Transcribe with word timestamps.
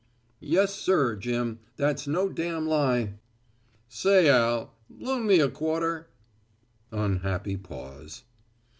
"Yes, 0.39 0.73
sir, 0.73 1.15
Jim. 1.15 1.59
That's 1.75 2.07
no 2.07 2.27
damn 2.27 2.65
lie." 2.65 3.19
"Say, 3.87 4.27
Al, 4.31 4.73
loan 4.89 5.27
me 5.27 5.39
a 5.39 5.47
quarter?" 5.47 6.07
Unhappy 6.91 7.55
pause. 7.55 8.23